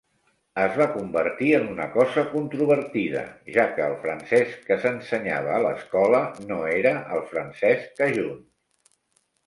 [0.61, 3.23] Es va convertir en una cosa controvertida,
[3.59, 8.39] ja que el francès que s'ensenyava a l'escola no era el francès cajun.